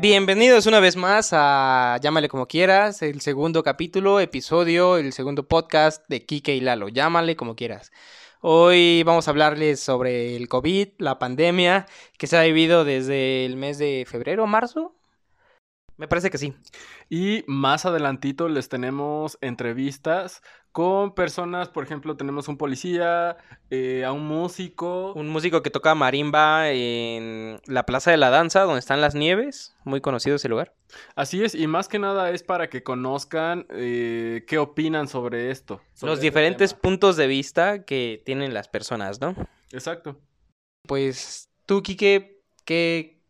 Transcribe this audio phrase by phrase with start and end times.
[0.00, 6.02] Bienvenidos una vez más a Llámale como quieras, el segundo capítulo, episodio, el segundo podcast
[6.08, 6.88] de Kike y Lalo.
[6.88, 7.92] Llámale como quieras.
[8.40, 11.86] Hoy vamos a hablarles sobre el COVID, la pandemia
[12.18, 14.96] que se ha vivido desde el mes de febrero, marzo.
[15.96, 16.54] Me parece que sí.
[17.10, 20.42] Y más adelantito les tenemos entrevistas
[20.72, 23.36] con personas, por ejemplo, tenemos un policía,
[23.70, 25.12] eh, a un músico.
[25.12, 29.76] Un músico que toca marimba en la Plaza de la Danza, donde están las nieves,
[29.84, 30.74] muy conocido ese lugar.
[31.14, 35.82] Así es, y más que nada es para que conozcan eh, qué opinan sobre esto.
[35.92, 36.80] sobre Los este diferentes tema.
[36.80, 39.34] puntos de vista que tienen las personas, ¿no?
[39.72, 40.18] Exacto.
[40.86, 43.21] Pues tú, Quique, ¿qué,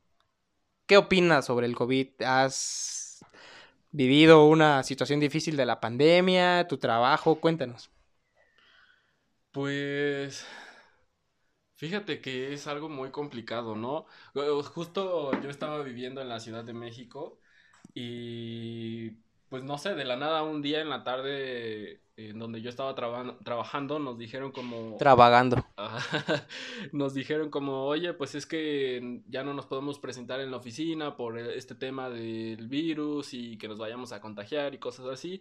[0.92, 2.20] qué opinas sobre el COVID?
[2.22, 3.24] ¿Has
[3.92, 7.40] vivido una situación difícil de la pandemia, tu trabajo?
[7.40, 7.90] Cuéntanos.
[9.52, 10.46] Pues
[11.76, 14.04] fíjate que es algo muy complicado, ¿no?
[14.74, 17.40] Justo yo estaba viviendo en la Ciudad de México
[17.94, 19.12] y
[19.48, 22.94] pues no sé, de la nada un día en la tarde en donde yo estaba
[22.94, 24.96] traba- trabajando nos dijeron como...
[24.98, 25.64] Trabajando.
[25.76, 26.46] Ajá.
[26.92, 31.16] Nos dijeron como, oye, pues es que ya no nos podemos presentar en la oficina
[31.16, 35.40] por e- este tema del virus y que nos vayamos a contagiar y cosas así.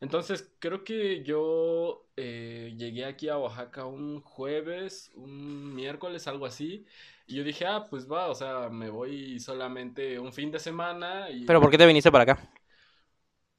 [0.00, 6.84] Entonces, creo que yo eh, llegué aquí a Oaxaca un jueves, un miércoles, algo así.
[7.26, 11.30] Y yo dije, ah, pues va, o sea, me voy solamente un fin de semana
[11.30, 11.44] y...
[11.46, 12.50] ¿Pero por qué te viniste para acá?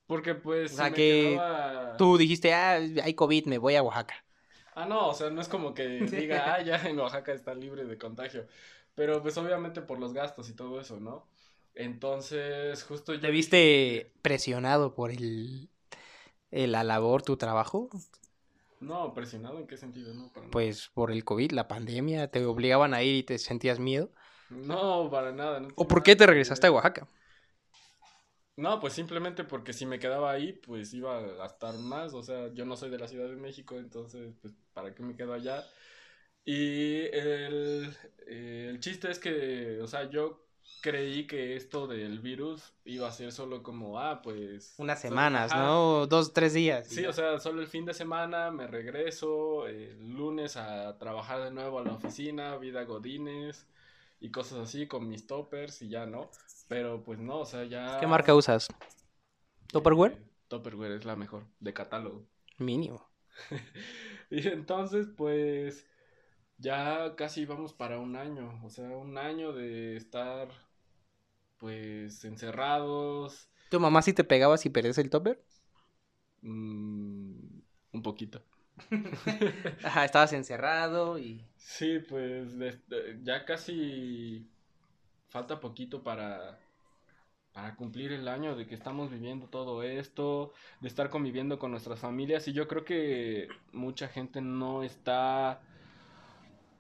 [0.07, 3.83] Porque pues O sea, me que quedaba- Tú dijiste, ah, hay COVID, me voy a
[3.83, 4.15] Oaxaca.
[4.75, 7.85] Ah, no, o sea, no es como que diga, ah, ya en Oaxaca está libre
[7.85, 8.45] de contagio.
[8.93, 11.27] Pero pues obviamente por los gastos y todo eso, ¿no?
[11.73, 13.19] Entonces, justo yo...
[13.21, 15.69] ¿Te viste presionado por el,
[16.51, 17.89] el- la labor, tu trabajo?
[18.79, 20.51] No, presionado en qué sentido, no, para nada.
[20.51, 24.11] Pues por el COVID, la pandemia, te obligaban a ir y te sentías miedo.
[24.49, 25.59] No, para nada.
[25.59, 26.71] no ¿O por qué te regresaste a.
[26.71, 27.07] Oaxaca?
[28.57, 32.13] No, pues simplemente porque si me quedaba ahí, pues iba a gastar más.
[32.13, 35.15] O sea, yo no soy de la Ciudad de México, entonces, pues, ¿para qué me
[35.15, 35.63] quedo allá?
[36.45, 37.93] Y el,
[38.27, 40.45] el chiste es que, o sea, yo
[40.81, 44.75] creí que esto del virus iba a ser solo como, ah, pues...
[44.77, 45.63] Unas solo- semanas, ajá.
[45.63, 46.07] ¿no?
[46.07, 46.87] Dos, tres días.
[46.87, 51.51] Sí, o sea, solo el fin de semana me regreso el lunes a trabajar de
[51.51, 53.67] nuevo a la oficina, vida godines
[54.19, 56.29] y cosas así con mis toppers y ya, ¿no?
[56.67, 57.97] Pero pues no, o sea, ya...
[57.99, 58.67] ¿Qué marca usas?
[59.99, 60.17] Eh,
[60.47, 62.25] Tupperware es la mejor, de catálogo.
[62.57, 63.09] Mínimo.
[64.29, 65.85] Y entonces, pues,
[66.57, 70.49] ya casi vamos para un año, o sea, un año de estar,
[71.57, 75.43] pues, encerrados, ¿Tu mamá sí te pegaba si perdías el topper?
[76.41, 77.61] mm,
[77.93, 78.43] un poquito.
[79.83, 81.45] Ajá, estabas encerrado y...
[81.57, 82.49] Sí, pues
[83.23, 84.47] ya casi
[85.29, 86.59] falta poquito para,
[87.51, 91.99] para cumplir el año de que estamos viviendo todo esto, de estar conviviendo con nuestras
[91.99, 95.61] familias y yo creo que mucha gente no está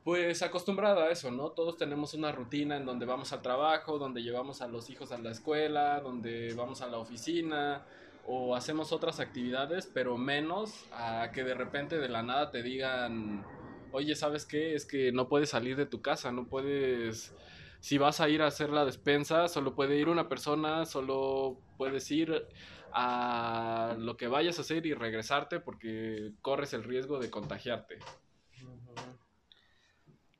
[0.03, 1.49] pues acostumbrada a eso, ¿no?
[1.49, 5.17] Todos tenemos una rutina en donde vamos al trabajo, donde llevamos a los hijos a
[5.17, 7.83] la escuela, donde vamos a la oficina
[8.27, 13.45] o hacemos otras actividades, pero menos a que de repente de la nada te digan,
[13.91, 14.75] oye, ¿sabes qué?
[14.75, 17.35] Es que no puedes salir de tu casa, no puedes,
[17.79, 22.09] si vas a ir a hacer la despensa, solo puede ir una persona, solo puedes
[22.11, 22.47] ir
[22.93, 27.99] a lo que vayas a hacer y regresarte porque corres el riesgo de contagiarte.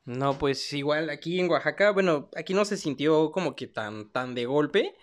[0.05, 4.35] No, pues igual aquí en Oaxaca, bueno, aquí no se sintió como que tan, tan
[4.35, 4.95] de golpe,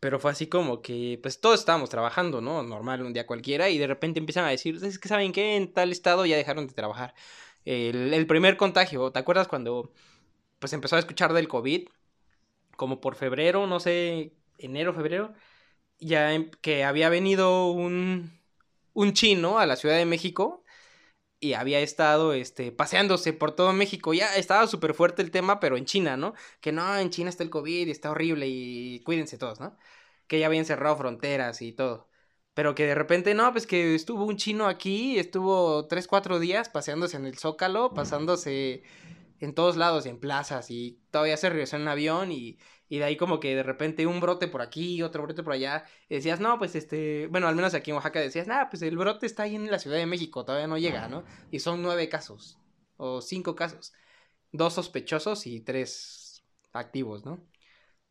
[0.00, 2.62] pero fue así como que, pues todos estábamos trabajando, ¿no?
[2.62, 5.72] Normal, un día cualquiera, y de repente empiezan a decir, es que saben qué, en
[5.72, 7.14] tal estado ya dejaron de trabajar.
[7.64, 9.92] El, el primer contagio, ¿te acuerdas cuando
[10.60, 11.88] pues empezó a escuchar del COVID?
[12.76, 15.34] Como por febrero, no sé, enero, febrero,
[16.00, 18.32] ya em- que había venido un,
[18.94, 20.64] un chino a la Ciudad de México
[21.40, 24.14] y había estado este, paseándose por todo México.
[24.14, 26.34] Ya estaba súper fuerte el tema, pero en China, ¿no?
[26.60, 29.76] Que no, en China está el COVID y está horrible y cuídense todos, ¿no?
[30.26, 32.08] Que ya habían cerrado fronteras y todo.
[32.54, 36.68] Pero que de repente, no, pues que estuvo un chino aquí, estuvo tres, cuatro días
[36.68, 38.82] paseándose en el Zócalo, pasándose
[39.40, 42.58] en todos lados, en plazas, y todavía se regresó en avión y,
[42.88, 45.84] y de ahí como que de repente un brote por aquí, otro brote por allá,
[46.08, 48.96] y decías, no, pues este, bueno, al menos aquí en Oaxaca decías, nada, pues el
[48.96, 51.24] brote está ahí en la Ciudad de México, todavía no llega, ¿no?
[51.50, 52.58] Y son nueve casos,
[52.96, 53.92] o cinco casos,
[54.52, 57.46] dos sospechosos y tres activos, ¿no?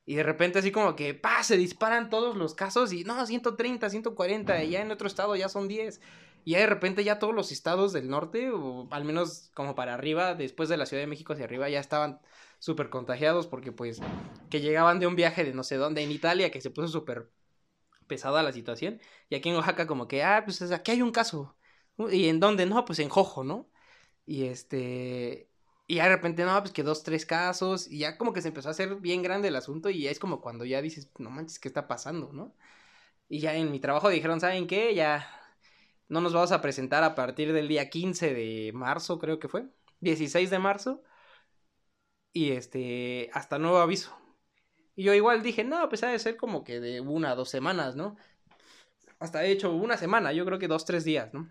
[0.05, 3.89] Y de repente así como que, pa, se disparan todos los casos y no, 130,
[3.89, 5.99] 140, y ya en otro estado ya son 10.
[6.47, 10.33] Y de repente ya todos los estados del norte, o al menos como para arriba,
[10.33, 12.21] después de la Ciudad de México hacia arriba, ya estaban
[12.57, 13.99] súper contagiados porque pues
[14.49, 17.29] que llegaban de un viaje de no sé dónde en Italia, que se puso súper
[18.07, 19.01] pesada la situación.
[19.29, 21.57] Y aquí en Oaxaca como que, ah, pues aquí hay un caso.
[22.11, 22.65] ¿Y en dónde?
[22.65, 23.69] No, pues en Jojo, ¿no?
[24.25, 25.49] Y este...
[25.87, 28.69] Y de repente, no, pues que dos, tres casos, y ya como que se empezó
[28.69, 31.59] a hacer bien grande el asunto, y ya es como cuando ya dices, no manches,
[31.59, 32.55] ¿qué está pasando, no?
[33.29, 34.95] Y ya en mi trabajo dijeron, ¿saben qué?
[34.95, 35.29] Ya
[36.09, 39.67] no nos vamos a presentar a partir del día 15 de marzo, creo que fue,
[40.01, 41.03] 16 de marzo,
[42.33, 44.15] y este, hasta nuevo aviso.
[44.95, 47.95] Y yo igual dije, no, pues ha de ser como que de una, dos semanas,
[47.95, 48.17] ¿no?
[49.19, 51.49] Hasta he hecho una semana, yo creo que dos, tres días, ¿no?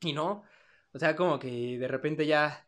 [0.00, 0.44] Y no,
[0.92, 2.66] o sea, como que de repente ya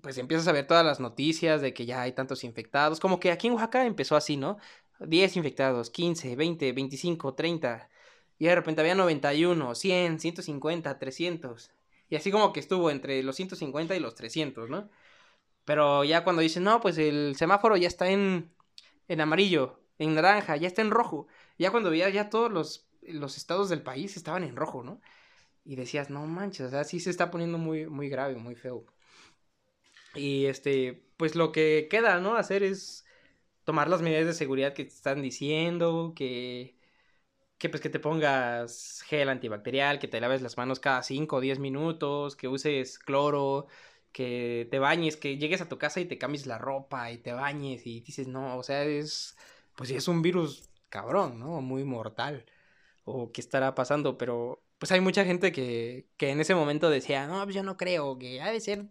[0.00, 3.00] pues empiezas a ver todas las noticias de que ya hay tantos infectados.
[3.00, 4.58] Como que aquí en Oaxaca empezó así, ¿no?
[5.00, 7.90] 10 infectados, 15, 20, 25, 30.
[8.38, 11.70] Y de repente había 91, 100, 150, 300.
[12.08, 14.90] Y así como que estuvo entre los 150 y los 300, ¿no?
[15.64, 18.52] Pero ya cuando dicen, no, pues el semáforo ya está en,
[19.08, 21.28] en amarillo, en naranja, ya está en rojo.
[21.58, 25.00] Ya cuando veía ya todos los, los estados del país estaban en rojo, ¿no?
[25.64, 28.84] Y decías, no manches, o sea, sí se está poniendo muy, muy grave, muy feo.
[30.14, 32.36] Y este, pues lo que queda, ¿no?
[32.36, 33.04] Hacer es
[33.64, 36.76] tomar las medidas de seguridad que te están diciendo, que,
[37.62, 41.40] que pues que te pongas gel antibacterial, que te laves las manos cada 5 o
[41.40, 43.68] 10 minutos, que uses cloro,
[44.10, 47.32] que te bañes, que llegues a tu casa y te cambies la ropa y te
[47.32, 49.36] bañes y dices, no, o sea, es,
[49.76, 51.60] pues es un virus cabrón, ¿no?
[51.60, 52.46] Muy mortal.
[53.04, 57.28] O qué estará pasando, pero pues hay mucha gente que, que en ese momento decía,
[57.28, 58.88] no, pues yo no creo, que ha de ser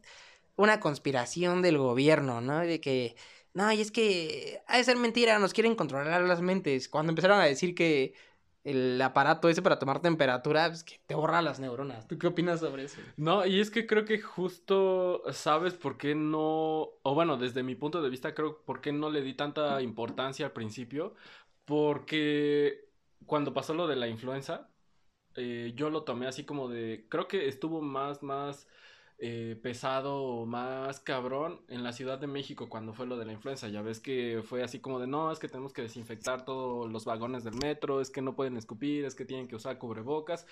[0.55, 2.59] una conspiración del gobierno, ¿no?
[2.59, 3.17] De que,
[3.53, 6.87] no, y es que ha de ser mentira, nos quieren controlar las mentes.
[6.87, 8.13] Cuando empezaron a decir que
[8.63, 12.07] el aparato ese para tomar temperatura, es que te borra las neuronas.
[12.07, 13.01] ¿Tú qué opinas sobre eso?
[13.17, 17.75] No, y es que creo que justo sabes por qué no, o bueno, desde mi
[17.75, 21.15] punto de vista creo por qué no le di tanta importancia al principio,
[21.65, 22.89] porque
[23.25, 24.69] cuando pasó lo de la influenza,
[25.35, 28.67] eh, yo lo tomé así como de, creo que estuvo más, más
[29.23, 33.67] eh, pesado más cabrón en la Ciudad de México cuando fue lo de la influenza.
[33.67, 37.05] Ya ves que fue así como de no, es que tenemos que desinfectar todos los
[37.05, 40.47] vagones del metro, es que no pueden escupir, es que tienen que usar cubrebocas.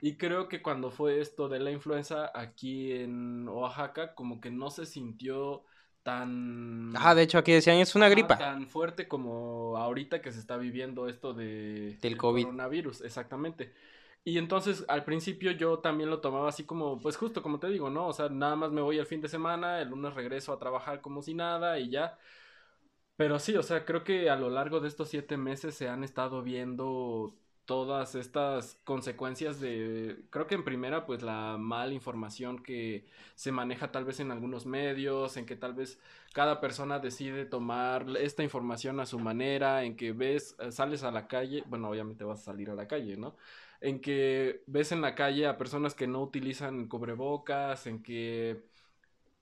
[0.00, 4.70] Y creo que cuando fue esto de la influenza aquí en Oaxaca, como que no
[4.70, 5.62] se sintió
[6.02, 6.94] tan...
[6.96, 8.38] Ah, de hecho aquí decían es una gripa.
[8.38, 11.98] Tan fuerte como ahorita que se está viviendo esto de...
[12.00, 12.44] Del COVID.
[12.44, 13.74] Coronavirus, exactamente.
[14.26, 17.90] Y entonces al principio yo también lo tomaba así como, pues justo como te digo,
[17.90, 18.06] ¿no?
[18.08, 21.02] O sea, nada más me voy el fin de semana, el lunes regreso a trabajar
[21.02, 22.18] como si nada y ya.
[23.16, 26.02] Pero sí, o sea, creo que a lo largo de estos siete meses se han
[26.02, 33.06] estado viendo todas estas consecuencias de, creo que en primera, pues la mala información que
[33.36, 36.00] se maneja tal vez en algunos medios, en que tal vez
[36.32, 41.28] cada persona decide tomar esta información a su manera, en que ves, sales a la
[41.28, 43.36] calle, bueno, obviamente vas a salir a la calle, ¿no?
[43.84, 48.64] En que ves en la calle a personas que no utilizan cubrebocas, en que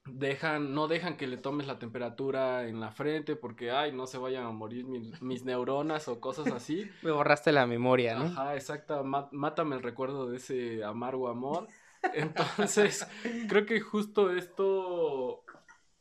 [0.05, 4.19] dejan, no dejan que le tomes la temperatura en la frente porque, ay, no se
[4.19, 6.91] vayan a morir mis, neuronas o cosas así.
[7.03, 8.25] Me borraste la memoria, ¿no?
[8.25, 11.69] Ajá, exacto, mátame el recuerdo de ese amargo amor.
[12.13, 13.07] Entonces,
[13.49, 15.45] creo que justo esto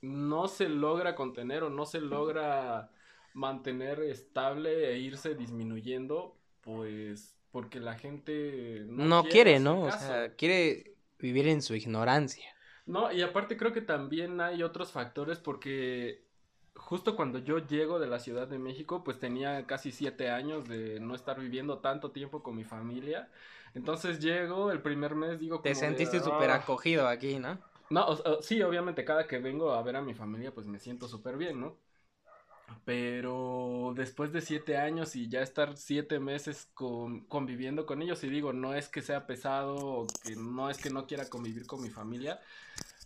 [0.01, 2.89] no se logra contener o no se logra
[3.35, 9.81] mantener estable e irse disminuyendo, pues porque la gente no, quiere, ¿no?
[9.83, 12.45] O sea, quiere vivir en su ignorancia.
[12.85, 16.23] No, y aparte creo que también hay otros factores porque
[16.75, 20.99] justo cuando yo llego de la Ciudad de México, pues tenía casi siete años de
[20.99, 23.29] no estar viviendo tanto tiempo con mi familia.
[23.73, 25.61] Entonces llego, el primer mes digo...
[25.61, 26.55] Te sentiste súper ah".
[26.55, 27.59] acogido aquí, ¿no?
[27.89, 31.37] No, sí, obviamente cada que vengo a ver a mi familia, pues me siento súper
[31.37, 31.75] bien, ¿no?
[32.85, 38.29] Pero después de siete años y ya estar siete meses con, conviviendo con ellos, y
[38.29, 41.81] digo, no es que sea pesado o que no es que no quiera convivir con
[41.81, 42.39] mi familia,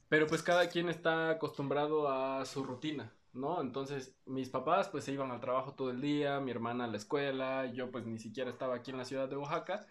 [0.09, 3.61] pero pues cada quien está acostumbrado a su rutina, ¿no?
[3.61, 6.97] Entonces mis papás pues se iban al trabajo todo el día, mi hermana a la
[6.97, 9.85] escuela, yo pues ni siquiera estaba aquí en la ciudad de Oaxaca.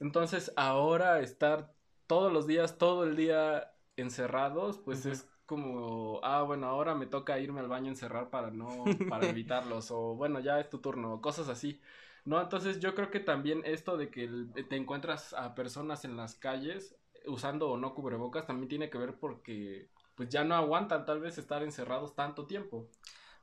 [0.00, 1.72] Entonces ahora estar
[2.06, 7.40] todos los días, todo el día encerrados, pues es como, ah, bueno, ahora me toca
[7.40, 11.22] irme al baño a encerrar para no, para evitarlos, o bueno, ya es tu turno,
[11.22, 11.80] cosas así.
[12.26, 14.28] No, entonces yo creo que también esto de que
[14.68, 16.94] te encuentras a personas en las calles
[17.26, 21.38] usando o no cubrebocas también tiene que ver porque pues ya no aguantan tal vez
[21.38, 22.86] estar encerrados tanto tiempo.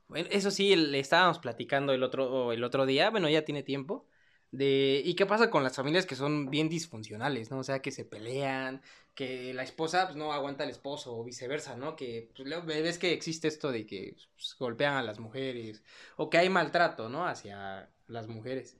[0.06, 4.06] Bueno, eso sí, le estábamos platicando el otro, el otro día, bueno, ya tiene tiempo,
[4.50, 5.02] de...
[5.04, 7.58] ¿Y qué pasa con las familias que son bien disfuncionales, ¿no?
[7.58, 8.82] O sea, que se pelean,
[9.14, 11.96] que la esposa pues, no aguanta al esposo o viceversa, ¿no?
[11.96, 15.82] Que pues, ves que existe esto de que pues, golpean a las mujeres
[16.16, 17.26] o que hay maltrato, ¿no?
[17.26, 18.76] Hacia las mujeres.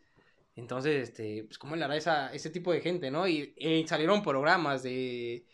[0.56, 3.28] Entonces, este, pues, ¿cómo le hará esa, ese tipo de gente, ¿no?
[3.28, 5.46] Y, y salieron programas de,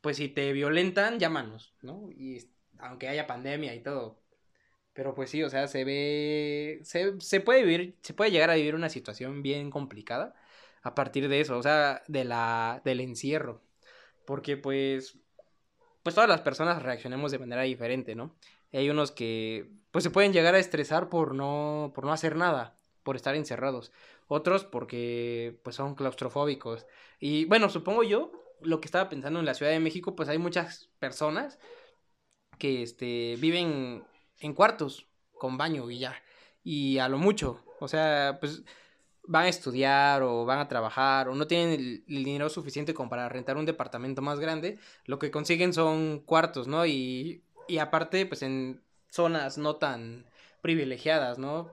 [0.00, 2.10] pues, si te violentan, llámanos, ¿no?
[2.12, 4.21] Y aunque haya pandemia y todo,
[4.92, 8.54] pero pues sí, o sea, se ve, se, se, puede vivir, se puede llegar a
[8.54, 10.34] vivir una situación bien complicada
[10.82, 13.62] a partir de eso, o sea, de la, del encierro.
[14.26, 15.18] Porque pues,
[16.02, 18.36] pues todas las personas reaccionemos de manera diferente, ¿no?
[18.72, 22.78] Hay unos que, pues se pueden llegar a estresar por no, por no hacer nada,
[23.02, 23.92] por estar encerrados.
[24.28, 26.86] Otros porque, pues son claustrofóbicos.
[27.20, 28.32] Y bueno, supongo yo,
[28.62, 31.58] lo que estaba pensando en la Ciudad de México, pues hay muchas personas
[32.58, 34.04] que, este, viven
[34.42, 35.06] en cuartos
[35.38, 36.14] con baño y ya.
[36.62, 37.64] Y a lo mucho.
[37.80, 38.62] O sea, pues
[39.24, 43.28] van a estudiar o van a trabajar o no tienen el, dinero suficiente como para
[43.28, 46.86] rentar un departamento más grande, lo que consiguen son cuartos, ¿no?
[46.86, 50.26] Y, y aparte, pues en zonas no tan
[50.60, 51.70] privilegiadas, ¿no?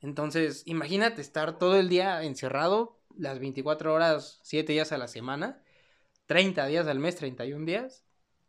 [0.00, 5.62] Entonces, imagínate estar todo el día encerrado, las 24 horas, 7 días a la semana,
[6.26, 8.04] 30 días al mes, 31 días,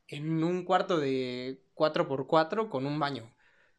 [0.07, 3.33] en un cuarto de 4x4 con un baño.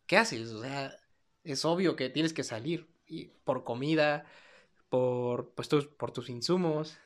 [0.07, 0.51] ¿Qué haces?
[0.53, 0.97] O sea,
[1.45, 4.25] es obvio que tienes que salir y por comida,
[4.89, 6.99] por, pues, tus, por tus insumos,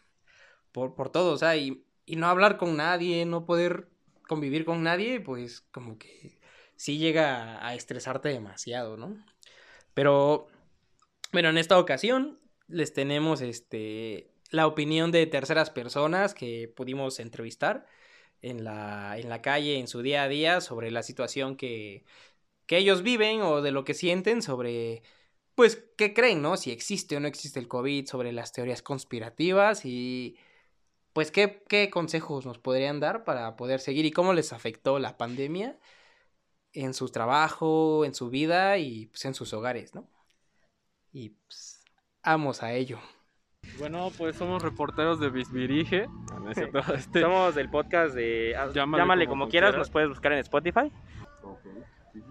[0.73, 3.89] por, por todo, o sea, y, y no hablar con nadie, no poder
[4.29, 6.39] convivir con nadie, pues como que
[6.77, 9.17] sí llega a estresarte demasiado, ¿no?
[9.95, 10.47] Pero,
[11.33, 17.87] bueno, en esta ocasión les tenemos este, la opinión de terceras personas que pudimos entrevistar
[18.43, 22.05] en la, en la calle, en su día a día, sobre la situación que,
[22.67, 25.03] que ellos viven o de lo que sienten sobre,
[25.55, 26.57] pues, qué creen, ¿no?
[26.57, 30.37] Si existe o no existe el COVID, sobre las teorías conspirativas y,
[31.13, 35.19] pues, qué, qué consejos nos podrían dar para poder seguir y cómo les afectó la
[35.19, 35.79] pandemia
[36.73, 40.09] en su trabajo, en su vida y, pues, en sus hogares, ¿no?
[41.13, 41.81] Y, pues,
[42.25, 43.01] vamos a ello.
[43.79, 46.09] Bueno, pues somos reporteros de Bisbirige.
[46.91, 50.91] Este, somos del podcast de ah, Llámale, como, quieras, nos puedes buscar en Spotify.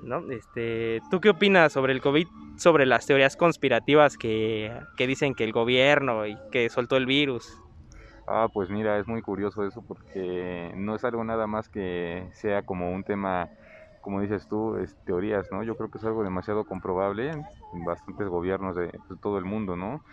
[0.02, 0.32] ¿No?
[0.32, 5.44] Este, ¿Tú qué opinas sobre el COVID, sobre las teorías conspirativas que, que dicen que
[5.44, 7.62] el gobierno y que soltó el virus?
[8.28, 12.64] Ah, pues mira, es muy curioso eso porque no es algo nada más que sea
[12.64, 13.50] como un tema,
[14.02, 15.62] como dices tú, es teorías, ¿no?
[15.64, 19.76] Yo creo que es algo demasiado comprobable en bastantes gobiernos de, de todo el mundo,
[19.76, 20.04] ¿no?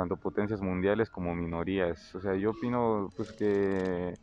[0.00, 2.14] Tanto potencias mundiales como minorías.
[2.14, 4.14] O sea, yo opino pues que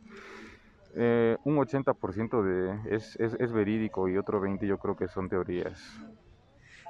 [0.96, 5.28] eh, un 80% de, es, es, es, verídico y otro 20% yo creo que son
[5.28, 5.80] teorías.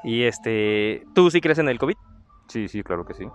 [0.04, 1.96] ¿Y este, tú sí crees en el COVID?
[2.46, 3.28] Sí, sí, claro que sí.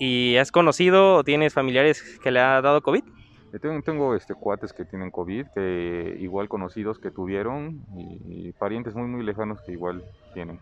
[0.00, 3.04] ¿Y has conocido o tienes familiares que le ha dado COVID?
[3.52, 8.52] Eh, tengo, tengo este, cuates que tienen COVID, que igual conocidos que tuvieron y, y
[8.52, 10.02] parientes muy muy lejanos que igual
[10.34, 10.58] tienen.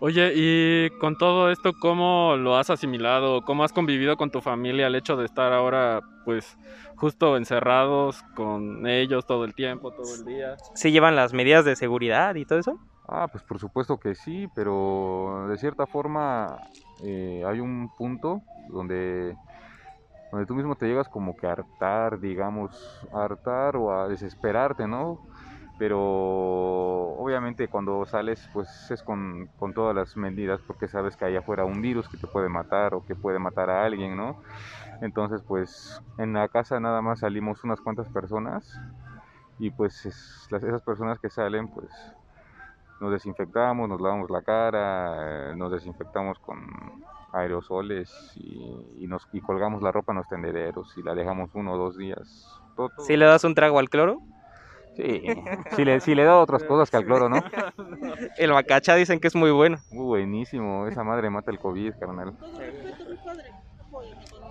[0.00, 3.42] Oye, y con todo esto, ¿cómo lo has asimilado?
[3.42, 6.58] ¿Cómo has convivido con tu familia el hecho de estar ahora, pues,
[6.96, 10.56] justo encerrados con ellos todo el tiempo, todo el día?
[10.74, 12.78] ¿Se llevan las medidas de seguridad y todo eso?
[13.08, 16.58] Ah, pues por supuesto que sí, pero de cierta forma
[16.98, 19.38] eh, hay un punto donde,
[20.30, 24.88] donde tú mismo te llegas como que a hartar, digamos, a hartar o a desesperarte,
[24.88, 25.20] ¿no?
[25.78, 26.00] Pero
[27.18, 31.64] obviamente cuando sales pues es con, con, todas las medidas porque sabes que hay afuera
[31.64, 34.40] un virus que te puede matar o que puede matar a alguien, ¿no?
[35.00, 38.80] Entonces pues en la casa nada más salimos unas cuantas personas
[39.58, 41.90] y pues las, esas personas que salen pues
[43.00, 46.58] nos desinfectamos, nos lavamos la cara, nos desinfectamos con
[47.32, 51.74] aerosoles y, y nos, y colgamos la ropa en los tendederos y la dejamos uno
[51.74, 52.58] o dos días.
[52.98, 54.22] ¿Si le das un trago al cloro?
[54.96, 55.22] Sí,
[55.76, 57.36] si le, si le da otras cosas que al cloro, ¿no?
[58.38, 59.78] El bacacha dicen que es muy bueno.
[59.90, 62.34] Muy buenísimo, esa madre mata el COVID, carnal.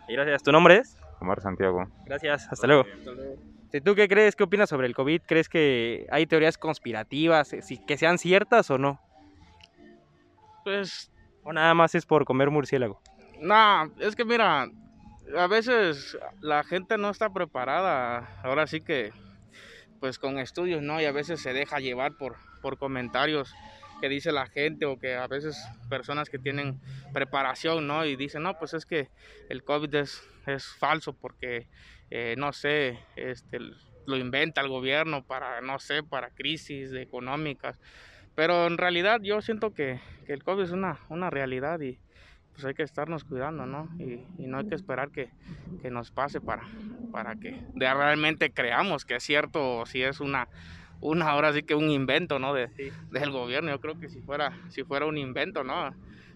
[0.08, 0.98] Y gracias, ¿tu nombre es?
[1.20, 1.88] Omar Santiago.
[2.06, 2.86] Gracias, hasta luego.
[3.84, 4.36] ¿Tú qué crees?
[4.36, 5.22] ¿Qué opinas sobre el COVID?
[5.25, 9.00] ¿Crees que hay teorías conspirativas, eh, que sean ciertas o no?
[10.64, 11.12] Pues...
[11.44, 13.02] ¿O nada más es por comer murciélago?
[13.40, 14.68] No, es que mira,
[15.38, 18.28] a veces la gente no está preparada.
[18.44, 19.12] Ahora sí que
[20.00, 21.02] pues con estudios, ¿no?
[21.02, 23.54] Y a veces se deja llevar por, por comentarios
[24.02, 25.58] que dice la gente o que a veces
[25.90, 26.80] personas que tienen
[27.14, 28.06] preparación, ¿no?
[28.06, 29.10] Y dicen, no, pues es que
[29.50, 31.68] el COVID es, es falso porque,
[32.10, 33.60] eh, no sé, este,
[34.06, 37.80] lo inventa el gobierno para, no sé, para crisis económicas.
[38.36, 41.98] Pero en realidad yo siento que, que el COVID es una, una realidad y
[42.56, 43.90] pues hay que estarnos cuidando, ¿no?
[44.00, 45.30] Y, y no hay que esperar que,
[45.82, 46.64] que, nos pase para,
[47.12, 50.48] para que realmente creamos que es cierto o si es una,
[51.02, 52.54] una ahora sí que un invento, ¿no?
[52.54, 52.70] De,
[53.12, 53.72] del gobierno.
[53.72, 55.94] Yo creo que si fuera, si fuera un invento, ¿no?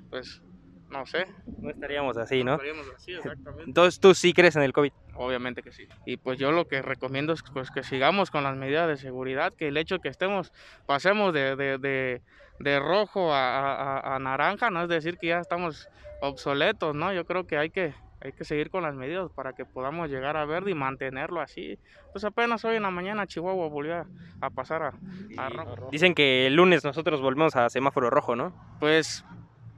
[0.10, 0.42] Pues
[0.90, 1.26] no sé.
[1.60, 2.52] No estaríamos así, ¿no?
[2.52, 3.64] No estaríamos así, exactamente.
[3.64, 4.92] Entonces tú sí crees en el COVID.
[5.16, 5.88] Obviamente que sí.
[6.06, 9.54] Y pues yo lo que recomiendo es pues, que sigamos con las medidas de seguridad,
[9.54, 10.52] que el hecho de que estemos,
[10.86, 12.22] pasemos de, de, de,
[12.60, 15.90] de rojo a, a, a, naranja, no es decir que ya estamos
[16.22, 17.14] obsoletos, ¿no?
[17.14, 20.36] Yo creo que hay que, hay que seguir con las medidas para que podamos llegar
[20.38, 21.80] a verde y mantenerlo así.
[22.12, 24.06] Pues apenas hoy en la mañana Chihuahua volvió
[24.42, 24.94] a, pasar a,
[25.38, 25.90] a rojo.
[25.92, 28.54] Dicen que el lunes nosotros volvemos a semáforo rojo, ¿no?
[28.80, 29.24] Pues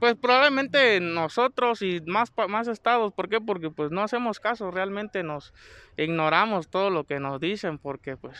[0.02, 3.40] pues probablemente nosotros y más, más estados, ¿por qué?
[3.40, 5.54] Porque pues no hacemos caso, realmente nos
[5.96, 8.36] ignoramos todo lo que nos dicen, porque pues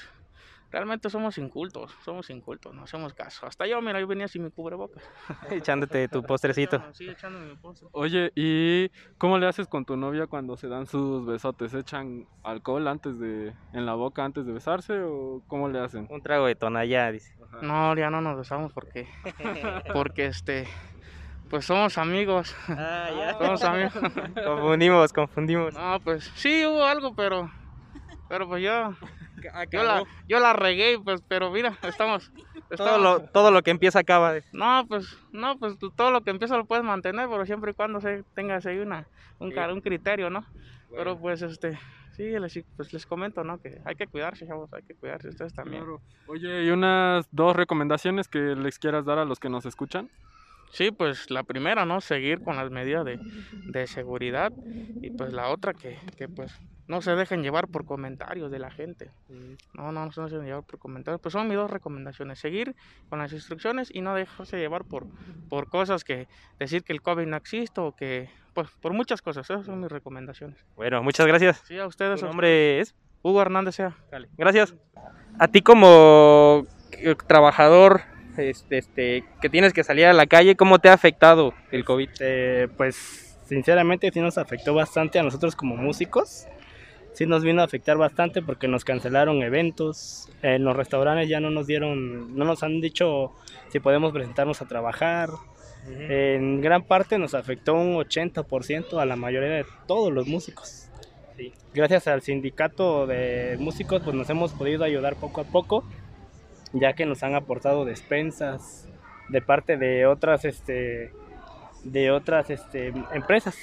[0.72, 3.46] realmente somos incultos, somos incultos, no hacemos caso.
[3.46, 5.02] Hasta yo, mira, yo venía sin mi cubrebocas.
[5.50, 6.82] Echándote tu postrecito.
[6.92, 7.88] Sí, echándome mi postre.
[7.92, 8.88] Oye, ¿y
[9.18, 11.74] cómo le haces con tu novia cuando se dan sus besotes?
[11.74, 16.06] ¿Echan alcohol antes de, en la boca antes de besarse o cómo le hacen?
[16.10, 17.34] Un trago de tonalla, dice.
[17.44, 17.58] Ajá.
[17.62, 19.06] No, ya no nos besamos porque,
[19.92, 20.66] porque este
[21.50, 22.56] pues somos amigos.
[22.66, 23.32] Ah, ya.
[23.34, 23.92] Somos amigos.
[24.42, 25.74] confundimos, confundimos.
[25.74, 27.50] No, pues sí hubo algo, pero
[28.32, 28.94] pero pues yo
[29.70, 32.32] yo la, yo la regué, pues, pero mira, estamos,
[32.70, 32.78] estamos...
[32.78, 34.32] Todo, lo, todo lo que empieza acaba.
[34.32, 34.42] De...
[34.54, 38.00] No, pues, no, pues todo lo que empieza lo puedes mantener, pero siempre y cuando
[38.00, 39.06] se tengas ahí una,
[39.38, 39.58] un, sí.
[39.58, 40.46] un criterio, ¿no?
[40.88, 40.96] Bueno.
[40.96, 41.78] Pero pues, este,
[42.16, 43.60] sí, les, pues les comento, ¿no?
[43.60, 45.82] Que hay que cuidarse, chavos, hay que cuidarse ustedes también.
[45.82, 46.00] Claro.
[46.26, 50.08] Oye, ¿y unas dos recomendaciones que les quieras dar a los que nos escuchan?
[50.70, 52.00] Sí, pues la primera, ¿no?
[52.00, 53.20] Seguir con las medidas de,
[53.66, 54.54] de seguridad
[55.02, 56.58] y pues la otra que, que, pues
[56.88, 59.10] no se dejen llevar por comentarios de la gente.
[59.72, 61.20] No, no, no se dejen llevar por comentarios.
[61.20, 62.38] Pues son mis dos recomendaciones.
[62.38, 62.74] Seguir
[63.08, 65.06] con las instrucciones y no dejarse llevar por,
[65.48, 69.48] por cosas que decir que el COVID no existe o que, pues por muchas cosas.
[69.48, 70.58] Esas son mis recomendaciones.
[70.76, 71.62] Bueno, muchas gracias.
[71.66, 72.20] Sí, a ustedes.
[72.20, 72.94] ¿Tu nombre es?
[73.22, 73.96] Hugo Hernández sea.
[74.10, 74.28] Dale.
[74.36, 74.74] Gracias.
[75.38, 76.66] A ti como
[77.26, 78.02] trabajador
[78.36, 82.10] este, este, que tienes que salir a la calle, ¿cómo te ha afectado el COVID?
[82.20, 86.46] Eh, pues sinceramente sí nos afectó bastante a nosotros como músicos.
[87.12, 91.50] Sí nos vino a afectar bastante porque nos cancelaron eventos, en los restaurantes ya no
[91.50, 93.32] nos dieron, no nos han dicho
[93.68, 95.30] si podemos presentarnos a trabajar.
[95.30, 96.10] Uh -huh.
[96.10, 100.88] En gran parte nos afectó un 80% a la mayoría de todos los músicos.
[101.36, 101.52] Sí.
[101.74, 105.84] Gracias al sindicato de músicos pues nos hemos podido ayudar poco a poco
[106.72, 108.88] ya que nos han aportado despensas
[109.28, 111.12] de parte de otras este
[111.84, 113.56] de otras este empresas.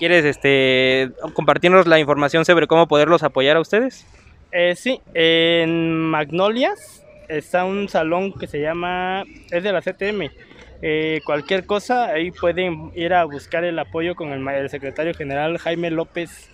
[0.00, 4.06] ¿Quieres este compartirnos la información sobre cómo poderlos apoyar a ustedes?
[4.50, 10.30] Eh, sí, en Magnolias está un salón que se llama es de la CTM.
[10.80, 15.90] Eh, cualquier cosa ahí pueden ir a buscar el apoyo con el, secretario general Jaime
[15.90, 16.50] López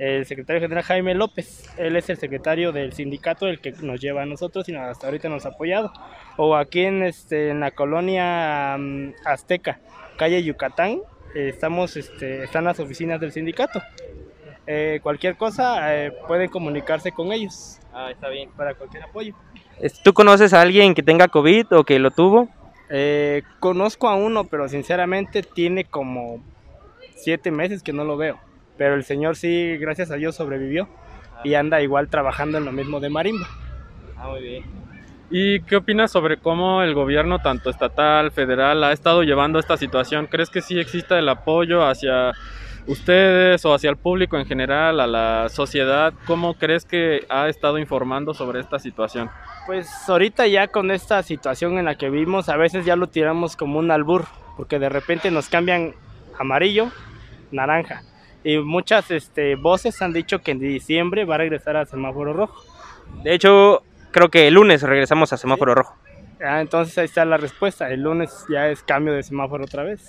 [0.00, 1.70] el secretario general Jaime López.
[1.78, 5.28] Él es el secretario del sindicato, el que nos lleva a nosotros y hasta ahorita
[5.28, 5.92] nos ha apoyado.
[6.36, 9.78] O aquí en, este, en la colonia um, Azteca,
[10.16, 11.02] calle Yucatán,
[11.34, 13.82] estamos, este, están las oficinas del sindicato.
[14.66, 17.78] Eh, cualquier cosa eh, pueden comunicarse con ellos.
[17.92, 18.50] Ah, está bien.
[18.56, 19.34] Para cualquier apoyo.
[20.04, 22.48] ¿Tú conoces a alguien que tenga COVID o que lo tuvo?
[22.88, 26.42] Eh, conozco a uno, pero sinceramente tiene como
[27.16, 28.38] siete meses que no lo veo
[28.80, 30.88] pero el señor sí, gracias a Dios, sobrevivió
[31.36, 31.42] ah.
[31.44, 33.46] y anda igual trabajando en lo mismo de marimba.
[34.16, 34.64] Ah, muy bien.
[35.30, 40.26] ¿Y qué opinas sobre cómo el gobierno, tanto estatal, federal, ha estado llevando esta situación?
[40.26, 42.32] ¿Crees que sí exista el apoyo hacia
[42.88, 46.12] ustedes o hacia el público en general, a la sociedad?
[46.26, 49.30] ¿Cómo crees que ha estado informando sobre esta situación?
[49.66, 53.54] Pues ahorita ya con esta situación en la que vimos, a veces ya lo tiramos
[53.54, 54.24] como un albur,
[54.56, 55.94] porque de repente nos cambian
[56.38, 56.90] amarillo,
[57.52, 58.02] naranja
[58.42, 62.62] y muchas este, voces han dicho que en diciembre va a regresar a semáforo rojo.
[63.22, 65.76] De hecho, creo que el lunes regresamos a semáforo ¿Sí?
[65.76, 65.96] rojo.
[66.42, 67.90] Ah, entonces ahí está la respuesta.
[67.90, 70.08] El lunes ya es cambio de semáforo otra vez.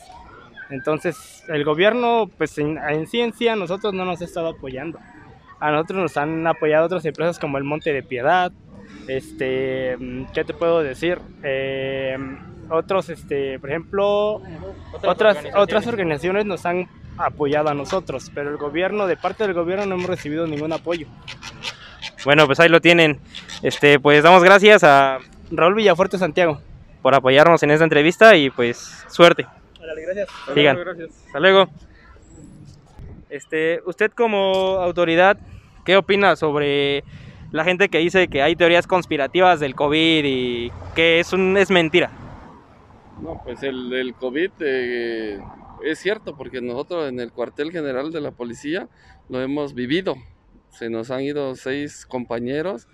[0.70, 5.00] Entonces el gobierno, pues en, en ciencia, nosotros no nos ha estado apoyando.
[5.60, 8.52] A nosotros nos han apoyado otras empresas como el Monte de Piedad.
[9.08, 9.98] Este,
[10.34, 11.20] ¿qué te puedo decir?
[11.44, 12.18] Eh,
[12.70, 14.36] otros, este, por ejemplo,
[15.04, 15.56] otras, otras organizaciones.
[15.56, 16.88] otras organizaciones nos han
[17.18, 21.08] apoyado a nosotros, pero el gobierno, de parte del gobierno no hemos recibido ningún apoyo.
[22.24, 23.20] Bueno, pues ahí lo tienen.
[23.64, 25.20] Este, pues damos gracias a
[25.52, 26.62] Raúl Villafuerte Santiago
[27.02, 29.48] por apoyarnos en esta entrevista y pues suerte.
[29.80, 30.30] Dale, gracias.
[30.54, 30.78] Sigan.
[31.26, 31.68] Hasta luego.
[33.30, 35.38] Este, usted como autoridad,
[35.86, 37.04] ¿qué opina sobre
[37.52, 41.70] la gente que dice que hay teorías conspirativas del COVID y que es, un, es
[41.70, 42.12] mentira.
[43.22, 45.40] No, pues el, el COVID eh,
[45.84, 48.88] es cierto, porque nosotros en el cuartel general de la policía
[49.30, 50.16] lo hemos vivido.
[50.72, 52.88] Se nos han ido seis compañeros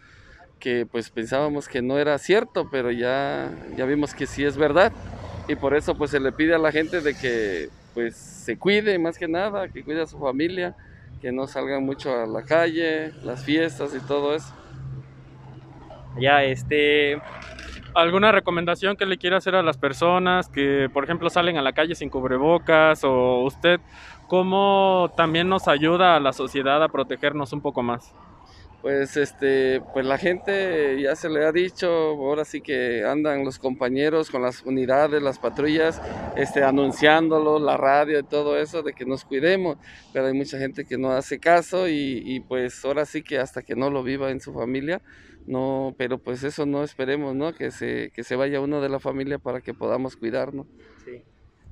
[0.59, 4.91] que pues pensábamos que no era cierto, pero ya, ya vimos que sí es verdad.
[5.47, 8.99] Y por eso pues se le pide a la gente de que pues se cuide
[8.99, 10.75] más que nada, que cuide a su familia,
[11.21, 14.53] que no salgan mucho a la calle, las fiestas y todo eso.
[16.19, 17.21] Ya, este,
[17.97, 21.73] ¿Alguna recomendación que le quiera hacer a las personas que, por ejemplo, salen a la
[21.73, 23.81] calle sin cubrebocas o usted,
[24.27, 28.13] cómo también nos ayuda a la sociedad a protegernos un poco más?
[28.81, 33.59] Pues este, pues la gente ya se le ha dicho, ahora sí que andan los
[33.59, 36.01] compañeros con las unidades, las patrullas,
[36.35, 39.77] este, anunciándolo, la radio y todo eso, de que nos cuidemos,
[40.13, 43.63] pero hay mucha gente que no hace caso y, y pues ahora sí que hasta
[43.63, 45.01] que no lo viva en su familia,
[45.47, 47.53] no, pero pues eso no esperemos, ¿no?
[47.53, 50.67] Que se, que se vaya uno de la familia para que podamos cuidarnos.
[51.05, 51.23] Sí.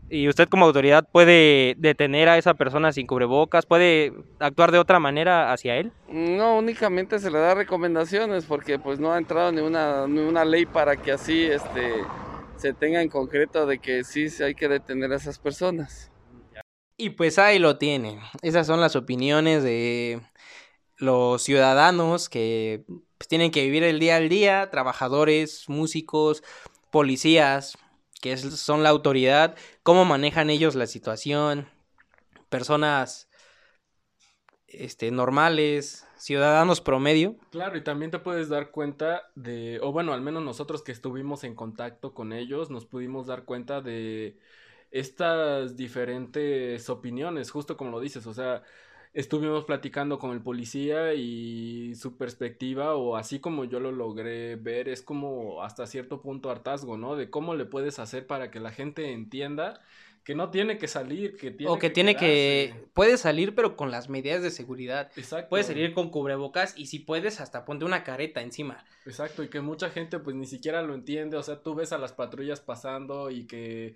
[0.10, 3.66] ¿Y usted como autoridad puede detener a esa persona sin cubrebocas?
[3.66, 5.92] ¿Puede actuar de otra manera hacia él?
[6.08, 10.46] No, únicamente se le da recomendaciones porque pues no ha entrado ni una, ni una
[10.46, 12.04] ley para que así este,
[12.58, 16.12] se tenga en concreto de que sí hay que detener a esas personas.
[16.98, 18.20] Y pues ahí lo tienen.
[18.42, 20.22] Esas son las opiniones de
[20.98, 22.86] los ciudadanos que
[23.18, 26.44] pues, tienen que vivir el día al día, trabajadores, músicos,
[26.92, 27.78] policías,
[28.26, 31.68] que son la autoridad, cómo manejan ellos la situación,
[32.50, 33.30] personas
[34.66, 37.36] este, normales, ciudadanos promedio.
[37.52, 41.44] Claro, y también te puedes dar cuenta de, o bueno, al menos nosotros que estuvimos
[41.44, 44.40] en contacto con ellos, nos pudimos dar cuenta de
[44.90, 48.64] estas diferentes opiniones, justo como lo dices, o sea,
[49.16, 54.90] estuvimos platicando con el policía y su perspectiva, o así como yo lo logré ver,
[54.90, 57.16] es como hasta cierto punto hartazgo, ¿no?
[57.16, 59.82] De cómo le puedes hacer para que la gente entienda
[60.26, 63.90] que no tiene que salir, que tiene o que, tiene que puede salir pero con
[63.92, 65.12] las medidas de seguridad.
[65.16, 65.50] Exacto.
[65.50, 68.84] Puedes salir con cubrebocas y si puedes hasta ponte una careta encima.
[69.06, 72.00] Exacto, y que mucha gente pues ni siquiera lo entiende, o sea, tú ves a
[72.00, 73.96] las patrullas pasando y que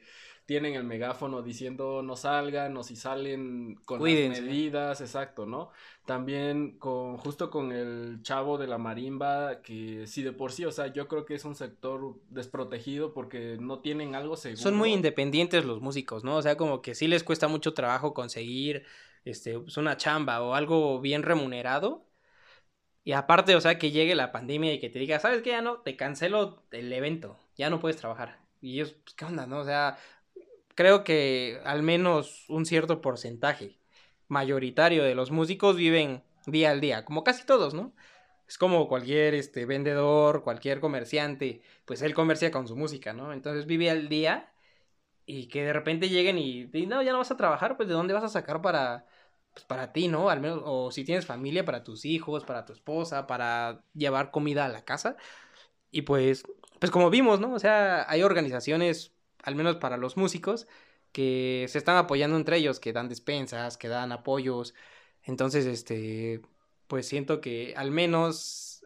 [0.50, 5.70] tienen el megáfono diciendo no salgan o si salen con las medidas, exacto, ¿no?
[6.08, 10.72] También con justo con el chavo de la marimba que sí de por sí, o
[10.72, 14.64] sea, yo creo que es un sector desprotegido porque no tienen algo seguro.
[14.64, 16.38] Son muy independientes los músicos, ¿no?
[16.38, 18.86] O sea, como que sí les cuesta mucho trabajo conseguir
[19.26, 22.08] este pues una chamba o algo bien remunerado.
[23.04, 25.52] Y aparte, o sea, que llegue la pandemia y que te diga, ¿sabes qué?
[25.52, 28.40] Ya no, te cancelo el evento, ya no puedes trabajar.
[28.62, 29.60] Y ellos, pues, ¿qué onda, no?
[29.60, 29.98] O sea,
[30.80, 33.78] creo que al menos un cierto porcentaje
[34.30, 37.94] mayoritario de los músicos viven día al día, como casi todos, ¿no?
[38.48, 43.34] Es como cualquier este, vendedor, cualquier comerciante, pues él comercia con su música, ¿no?
[43.34, 44.54] Entonces vive al día
[45.26, 47.96] y que de repente lleguen y, y no, ya no vas a trabajar, pues de
[47.96, 49.06] dónde vas a sacar para,
[49.52, 50.30] pues para ti, ¿no?
[50.30, 54.64] Al menos, o si tienes familia, para tus hijos, para tu esposa, para llevar comida
[54.64, 55.18] a la casa.
[55.92, 56.44] Y pues,
[56.80, 57.54] pues como vimos, ¿no?
[57.54, 60.68] O sea, hay organizaciones al menos para los músicos,
[61.12, 64.74] que se están apoyando entre ellos, que dan despensas, que dan apoyos.
[65.24, 66.42] Entonces, este,
[66.88, 68.86] pues siento que al menos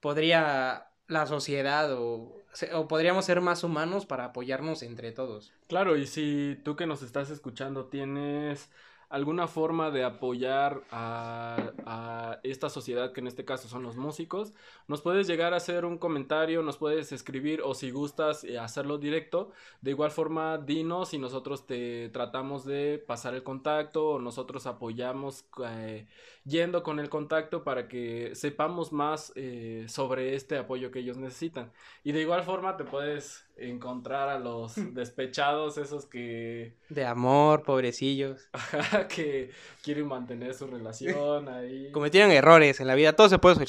[0.00, 2.36] podría la sociedad o,
[2.72, 5.52] o, podríamos ser más humanos para apoyarnos entre todos.
[5.68, 8.70] Claro, y si tú que nos estás escuchando tienes
[9.12, 14.54] alguna forma de apoyar a, esta sociedad que en este caso son los músicos,
[14.88, 18.96] nos puedes llegar a hacer un comentario, nos puedes escribir o si gustas eh, hacerlo
[18.96, 19.50] directo,
[19.82, 25.44] de igual forma dinos y nosotros te tratamos de pasar el contacto o nosotros apoyamos
[25.62, 26.06] eh,
[26.44, 31.70] yendo con el contacto para que sepamos más eh, sobre este apoyo que ellos necesitan.
[32.02, 36.76] Y de igual forma te puedes encontrar a los despechados, esos que...
[36.88, 38.48] De amor, pobrecillos.
[39.08, 39.50] que
[39.82, 41.90] quieren mantener su relación ahí.
[41.92, 43.64] Cometieron errores en la vida, todo se puede,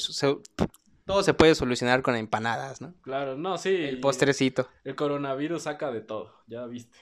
[1.04, 2.94] todo se puede solucionar con empanadas, ¿no?
[3.02, 3.74] Claro, no, sí.
[3.74, 4.68] El postrecito.
[4.84, 6.98] El coronavirus saca de todo, ya viste.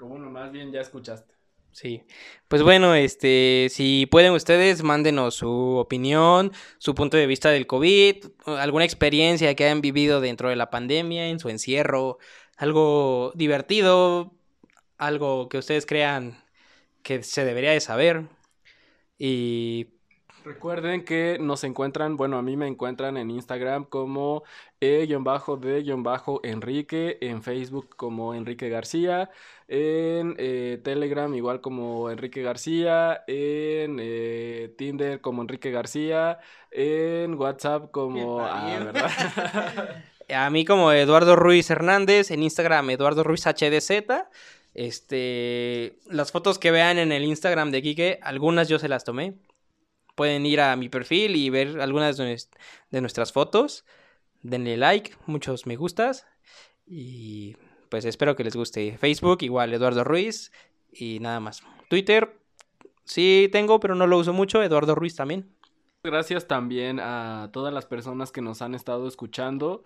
[0.00, 1.37] O bueno, más bien ya escuchaste.
[1.72, 2.02] Sí,
[2.48, 8.16] pues bueno, este, si pueden ustedes, mándenos su opinión, su punto de vista del COVID,
[8.46, 12.18] alguna experiencia que hayan vivido dentro de la pandemia, en su encierro,
[12.56, 14.34] algo divertido,
[14.98, 16.42] algo que ustedes crean
[17.02, 18.28] que se debería de saber.
[19.18, 19.98] Y
[20.48, 24.44] Recuerden que nos encuentran, bueno, a mí me encuentran en Instagram como
[24.80, 25.18] e-de-enrique,
[27.20, 29.28] en Facebook como Enrique García,
[29.68, 36.38] en eh, Telegram igual como Enrique García, en eh, Tinder como Enrique García,
[36.70, 38.40] en WhatsApp como...
[38.40, 40.04] Ah, ¿verdad?
[40.34, 44.04] A mí como Eduardo Ruiz Hernández, en Instagram Eduardo Ruiz HDZ.
[44.74, 49.34] Este, las fotos que vean en el Instagram de Quique, algunas yo se las tomé.
[50.14, 53.86] Pueden ir a mi perfil y ver algunas de nuestras fotos.
[54.42, 56.26] Denle like, muchos me gustas.
[56.86, 57.56] Y
[57.90, 58.96] pues espero que les guste.
[58.98, 60.52] Facebook, igual Eduardo Ruiz.
[60.92, 61.62] Y nada más.
[61.88, 62.38] Twitter,
[63.04, 64.62] sí tengo, pero no lo uso mucho.
[64.62, 65.48] Eduardo Ruiz también.
[66.02, 69.82] Gracias también a todas las personas que nos han estado escuchando,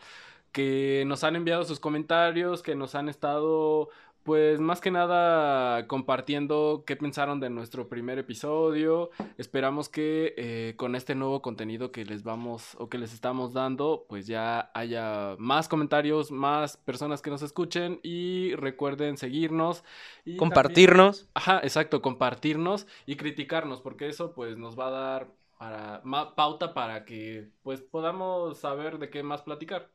[0.53, 3.89] que nos han enviado sus comentarios, que nos han estado,
[4.25, 9.11] pues más que nada compartiendo qué pensaron de nuestro primer episodio.
[9.39, 14.07] Esperamos que eh, con este nuevo contenido que les vamos o que les estamos dando,
[14.09, 19.79] pues ya haya más comentarios, más personas que nos escuchen y recuerden seguirnos
[20.25, 21.29] y también- Compartirnos.
[21.35, 26.75] Ajá, exacto, compartirnos y criticarnos, porque eso pues nos va a dar para ma- pauta
[26.75, 29.91] para que pues podamos saber de qué más platicar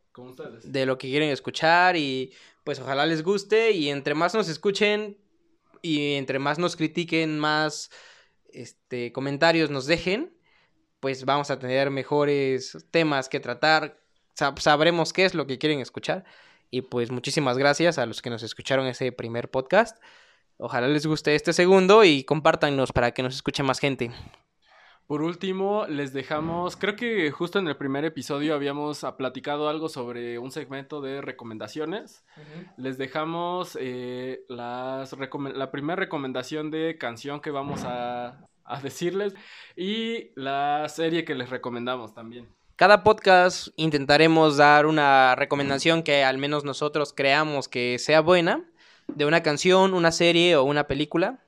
[0.63, 5.17] de lo que quieren escuchar y pues ojalá les guste y entre más nos escuchen
[5.81, 7.91] y entre más nos critiquen, más
[8.51, 10.33] este comentarios nos dejen,
[10.99, 14.01] pues vamos a tener mejores temas que tratar,
[14.37, 16.25] sab- sabremos qué es lo que quieren escuchar
[16.71, 19.97] y pues muchísimas gracias a los que nos escucharon ese primer podcast.
[20.57, 24.11] Ojalá les guste este segundo y compártanos para que nos escuche más gente.
[25.07, 30.37] Por último, les dejamos, creo que justo en el primer episodio habíamos platicado algo sobre
[30.37, 32.25] un segmento de recomendaciones.
[32.75, 39.33] Les dejamos eh, las recome- la primera recomendación de canción que vamos a, a decirles
[39.77, 42.49] y la serie que les recomendamos también.
[42.75, 48.69] Cada podcast intentaremos dar una recomendación que al menos nosotros creamos que sea buena,
[49.07, 51.39] de una canción, una serie o una película.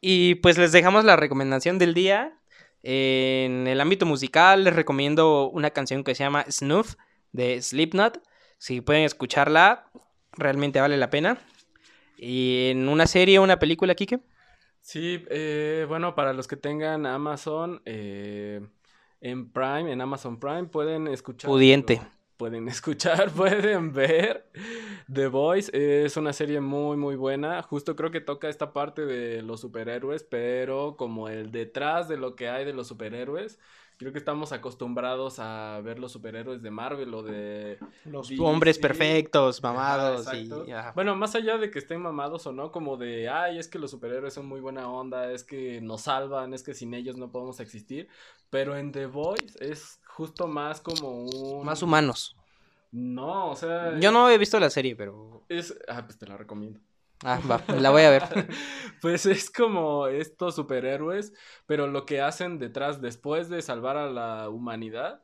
[0.00, 2.38] Y pues les dejamos la recomendación del día.
[2.82, 6.94] En el ámbito musical les recomiendo una canción que se llama Snuff
[7.32, 8.22] de Slipknot.
[8.58, 9.90] Si pueden escucharla,
[10.32, 11.38] realmente vale la pena.
[12.16, 14.20] Y en una serie o una película, Kike.
[14.80, 18.60] Sí, eh, bueno, para los que tengan Amazon eh,
[19.20, 21.48] en Prime, en Amazon Prime, pueden escuchar.
[21.48, 22.00] Pudiente.
[22.38, 24.46] Pueden escuchar, pueden ver.
[25.12, 25.70] The Voice
[26.06, 27.62] es una serie muy, muy buena.
[27.62, 32.36] Justo creo que toca esta parte de los superhéroes, pero como el detrás de lo
[32.36, 33.58] que hay de los superhéroes.
[33.98, 38.40] Creo que estamos acostumbrados a ver los superhéroes de Marvel o de Los DC.
[38.40, 40.32] hombres perfectos, mamados.
[40.32, 40.48] y.
[40.94, 43.90] Bueno, más allá de que estén mamados o no, como de, ay, es que los
[43.90, 47.58] superhéroes son muy buena onda, es que nos salvan, es que sin ellos no podemos
[47.58, 48.08] existir.
[48.50, 51.66] Pero en The Voice es justo más como un...
[51.66, 52.36] Más humanos.
[52.92, 53.98] No, o sea...
[53.98, 55.42] Yo no he visto la serie, pero.
[55.48, 55.76] Es...
[55.88, 56.78] Ah, pues te la recomiendo.
[57.24, 58.22] Ah, va, la voy a ver.
[59.00, 61.32] pues es como estos superhéroes,
[61.66, 65.22] pero lo que hacen detrás después de salvar a la humanidad.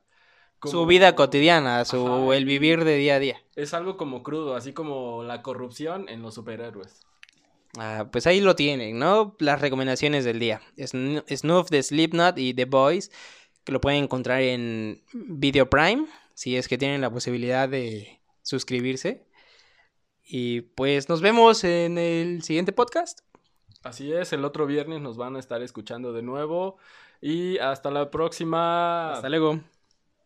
[0.63, 3.41] Su vida cotidiana, su Ajá, el vivir de día a día.
[3.55, 7.05] Es algo como crudo, así como la corrupción en los superhéroes.
[7.77, 9.35] Ah, pues ahí lo tienen, ¿no?
[9.39, 10.61] Las recomendaciones del día.
[10.77, 13.11] Snu- Snuff de Slipknot y The Boys,
[13.63, 19.24] que lo pueden encontrar en Video Prime, si es que tienen la posibilidad de suscribirse.
[20.25, 23.19] Y pues nos vemos en el siguiente podcast.
[23.83, 26.77] Así es, el otro viernes nos van a estar escuchando de nuevo.
[27.21, 29.13] Y hasta la próxima.
[29.13, 29.59] Hasta luego.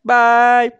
[0.02, 0.68] Bye.